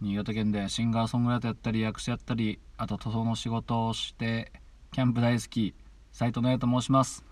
[0.00, 4.52] 新潟県でシンガーソングライターやったり役者やったりあと塗装の仕事をして
[4.92, 5.74] キャンプ大好き
[6.12, 7.24] 斉藤直也と申します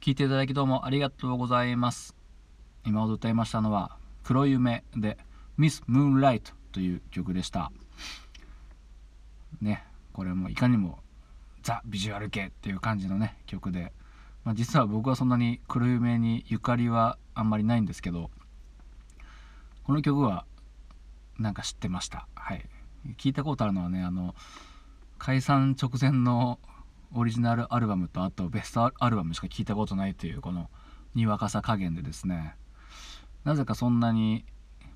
[0.00, 2.16] 聞いていただきどうもありがとうございます
[2.86, 5.18] 今ほど歌いましたのは「黒夢」で
[5.58, 7.70] 「ミス・ムーンライト」という曲でした
[9.60, 9.84] ね
[10.14, 11.00] これもいかにも
[11.62, 13.92] ザ・ビジュアル系っていう感じのね曲で、
[14.44, 18.30] まあ、実は僕はそんなに黒夢にゆかりはあんまりないんですけど
[19.84, 20.46] この曲は
[21.40, 22.28] なんか知ってました。
[22.34, 22.64] はい。
[23.16, 24.34] 聞いたことあるのはねあの
[25.18, 26.58] 解散直前の
[27.14, 30.68] オリジナルアルバムとあとベストアルバムしか聞いたことないというこの
[31.14, 32.54] にわかさ加減でですね。
[33.44, 34.44] なぜかそんなに、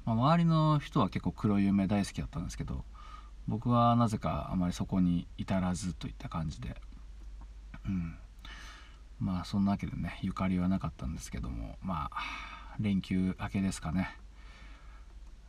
[0.04, 2.84] まあ、周りの人は結構黒夢大好きだったんですけど
[3.48, 6.76] 僕はなぜかあまりそこに至らずといった感じで。
[7.86, 8.18] うん。
[9.18, 14.18] まあそんなわけでねゆかりはなかったんですけどもまあ連休明けですかね。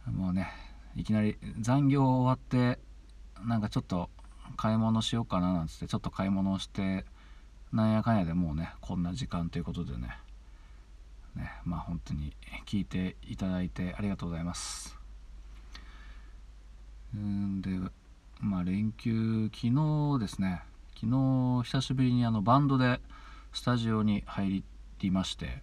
[0.05, 0.47] もうね
[0.95, 2.79] いきなり残業終わって
[3.45, 4.09] なんかちょっと
[4.57, 7.05] 買い物しようかななんつってちょっと買い物をして
[7.73, 10.17] なんやかんやでもうねこんな時間ということでね。
[11.35, 12.33] ねまあ本当に
[12.65, 14.97] 聞いていただいてありがとうございます。
[17.17, 17.69] んで
[18.39, 20.63] まあ連休昨日ですね。
[20.95, 23.01] 昨日久しぶりにあのバンドで
[23.51, 24.63] スタジオに入
[24.99, 25.61] りまして。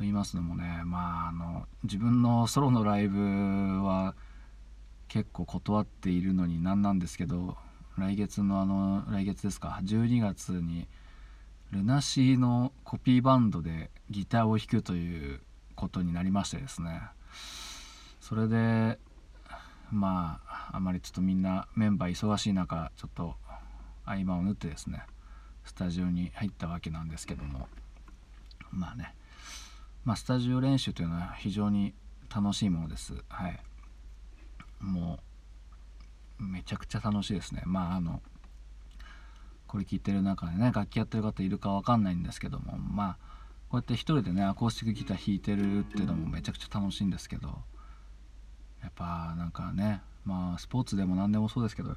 [0.00, 3.18] と言いますのもねまああの自分のソロのライブ
[3.84, 4.14] は
[5.08, 7.58] 結構断っているのになんなんですけど
[7.98, 10.88] 来月のあの来月ですか12月に
[11.70, 15.42] ルナシーのコピーバンドでギターを弾くという
[15.74, 17.02] ことになりましてですね。
[18.22, 18.98] それで
[19.92, 23.34] まああまりちょっとみんなメンバー忙しい中ちょっと
[24.06, 25.02] 合間を縫ってですね
[25.66, 27.68] スタジオに入ったわけなんですけども。
[28.72, 29.14] まあね。
[30.04, 31.94] まあ、スタジオ練習というのは非常に
[32.34, 33.14] 楽しいものです。
[33.28, 33.60] はい。
[34.80, 35.18] も
[36.38, 37.62] う、めちゃくちゃ楽しいですね。
[37.66, 38.22] まあ、あの、
[39.66, 43.16] これ聞いてる中でね、楽器やってる方いるかわかんないんですけども、まあ、
[43.68, 47.62] こうやって一人でね、アコースティックギター弾いてるっていうのもめちゃくちゃ楽しいんですけど、
[48.82, 51.96] やっぱなんかね、まあ、スポーツでも何でもそうですけど、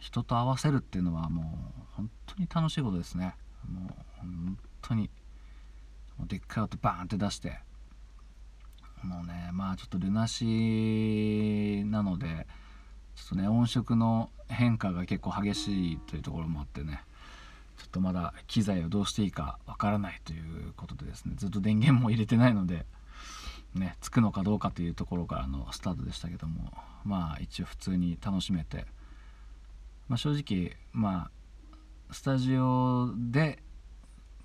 [0.00, 3.36] 人と合わせるっていうのはもう本当に楽しいことですね。
[3.66, 5.08] もう本当に。
[6.20, 7.60] でっかい音バーンって出して。
[9.02, 12.46] もうねまあちょっとルナシーなので
[13.16, 17.02] ちょっとね音色の変化が結構激しいというところもあってね
[17.78, 22.86] ちょっとまだ機材をどうしていいかわからないということでですねずっと電源も入れてないので
[23.74, 26.70] ねつくのかどうかというところからのスタートでしたけども
[27.04, 28.86] まあ一応普通に楽しめて、
[30.08, 31.30] まあ、正直ま
[32.10, 33.58] あスタジオで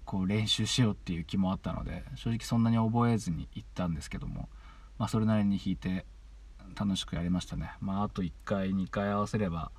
[0.07, 4.47] こう練習しようっていう気もあったので正直そんなに覚えずに行ったんですけども、
[4.97, 6.05] まあ、それなりに弾いて
[6.79, 7.71] 楽しくやりましたね。
[7.81, 9.69] まああと1回2回合わせれば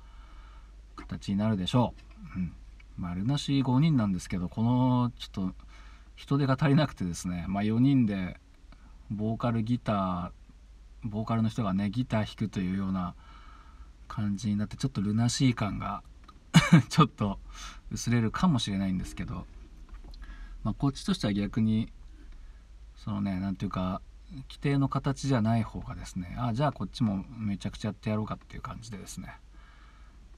[0.95, 1.93] 形になるでしょ
[2.35, 2.53] う、うん、
[2.97, 5.55] まあルナシー5人なんですけどこのちょっと
[6.15, 8.37] 人手が足りなくてですね、まあ、4人で
[9.09, 10.31] ボーカルギター
[11.03, 13.15] ボーカルの人がねギター弾くというような
[14.07, 16.03] 感じになってちょっとルナシー感が
[16.89, 17.39] ちょっと
[17.89, 19.47] 薄れるかもしれないんですけど
[20.63, 21.91] まあ、こっちとしては逆に
[22.95, 24.01] そのね何ていうか
[24.31, 29.33] 規定の形じゃない方がですねあじゃあこっちもめちゃくちゃやってやろうかっていう感じでですね、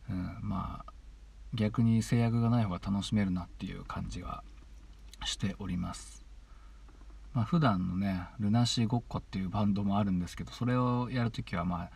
[0.09, 0.93] うん、まあ
[1.53, 4.43] 逆に制約がない方が楽しめるなっていう感じは
[5.25, 6.25] しております。
[7.33, 11.91] まあ普段のね「ルナシーごっこ」っていうバンドもあるんですけどそれをやる時はまあ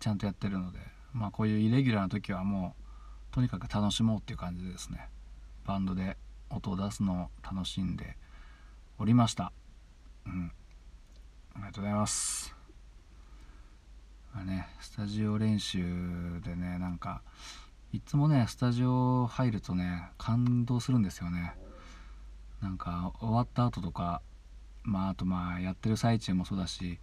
[0.00, 0.78] ちゃんとやってるので
[1.12, 5.08] まあこういうイレギュラーな時はもうとにかく楽しもうっていう感じでですね
[5.64, 6.16] バンドで
[6.50, 8.16] 音を出すのを楽しんで
[8.98, 9.52] おりました。
[10.26, 10.52] うん。
[11.54, 12.54] ありがとうございます。
[14.34, 17.22] まあねスタジオ練習でねなんか
[17.92, 21.54] いつもねスタジオ入るとね感動するんですよね。
[22.60, 24.22] なんか終わった後とか
[24.82, 26.98] まああとまあやってる最中もそうだし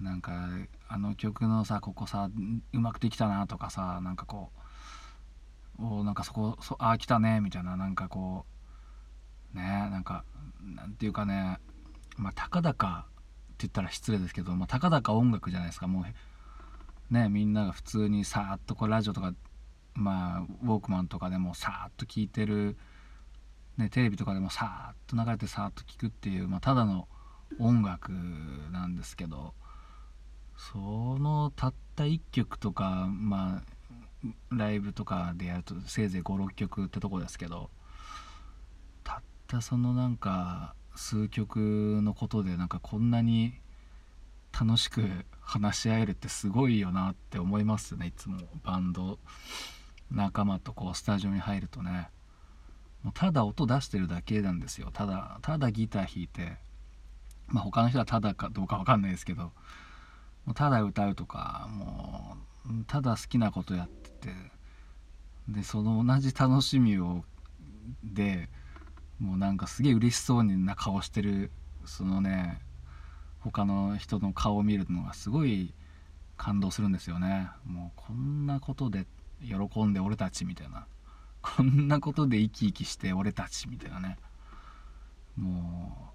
[0.00, 0.48] なんか
[0.88, 2.30] あの曲のさここさ
[2.72, 4.59] うまくできたなとかさなんかこう
[5.80, 8.44] おなんかそこそああ来たねみたいななんかこ
[9.54, 10.24] うねなんか
[10.62, 11.58] なんていうかね
[12.16, 13.12] まあたかだかっ
[13.60, 16.04] て言ったら失礼ですけど、まあ、たかだか音楽じゃないですかも
[17.10, 19.34] うねみんなが普通にさーっとこうラジオとか
[19.94, 22.76] まあウォークマンとかでもさーっと聴いてる、
[23.76, 27.08] ね、テレビとかでもさーっと流れてさーっと聴くっていう、まあ、ただの
[27.58, 28.12] 音楽
[28.70, 29.54] なんですけど
[30.56, 30.78] そ
[31.18, 33.79] のたった1曲とかまあ
[34.50, 37.70] ライブとかでやるとせいぜい56曲ってとこですけど
[39.02, 43.54] たったそのなんか数曲のことでなんかこんなに
[44.52, 45.02] 楽しく
[45.40, 49.18] 話し合えるってすごいよなって思いますねいつもバンド
[50.10, 52.10] 仲間とこうスタジオに入るとね。
[53.02, 54.90] もうただ音出してるだけなんですよ。
[54.92, 56.58] ただただギター弾いて
[57.46, 59.52] まあ他の人はただかどうか分かんないですけども
[60.48, 62.49] うただ歌うとかもう
[62.86, 64.60] ただ好きなことやってて。
[65.48, 67.24] でその同じ楽しみを
[68.04, 68.48] で
[69.18, 71.50] もうなんかすげえ嬉しそうな顔してる
[71.84, 72.60] そのね
[73.40, 75.74] 他の人の顔を見るのがすごい
[76.36, 77.48] 感動するんですよね。
[77.66, 79.06] もうこんなことで
[79.42, 80.86] 喜んで俺たちみたいな。
[81.42, 84.18] こんなことで生き生きして俺たちみたいなね。
[85.36, 86.12] も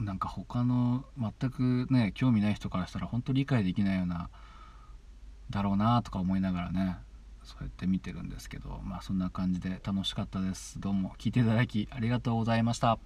[0.00, 4.30] うなんか他の全くね興味ない人からしたら本当理解できないような
[5.50, 6.96] だろうなとか思いながらね
[7.42, 10.80] そうやって見てるんですけどまあそんな感じで楽しかったです。
[10.80, 12.98] どうも聞いていただきありがとうございました。